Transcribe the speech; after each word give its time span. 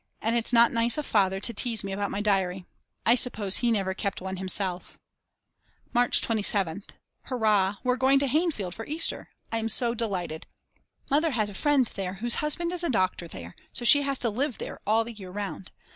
And 0.19 0.35
it's 0.35 0.51
not 0.51 0.71
nice 0.71 0.97
of 0.97 1.05
Father 1.05 1.39
to 1.41 1.53
tease 1.53 1.83
me 1.83 1.91
about 1.91 2.09
my 2.09 2.21
diary; 2.21 2.65
I 3.05 3.13
suppose 3.13 3.57
he 3.57 3.69
never 3.69 3.93
kept 3.93 4.19
one 4.19 4.37
himself. 4.37 4.97
March 5.93 6.21
27th. 6.21 6.89
Hurrah 7.25 7.75
we're 7.83 7.97
going 7.97 8.17
to 8.17 8.27
Hainfeld 8.27 8.73
for 8.73 8.83
Easter; 8.87 9.29
I 9.51 9.59
am 9.59 9.69
so 9.69 9.93
delighted. 9.93 10.47
Mother 11.11 11.29
has 11.33 11.51
a 11.51 11.53
friend 11.53 11.85
there 11.93 12.15
whose 12.15 12.41
husband 12.41 12.71
is 12.71 12.81
doctor 12.81 13.27
there, 13.27 13.55
so 13.73 13.85
she 13.85 14.01
has 14.01 14.17
to 14.17 14.31
live 14.31 14.57
there 14.57 14.79
all 14.87 15.03
the 15.03 15.13
year 15.13 15.29
round. 15.29 15.71